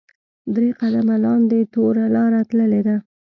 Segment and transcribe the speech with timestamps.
[0.55, 2.95] درې قدمه لاندې توره لاره تللې ده.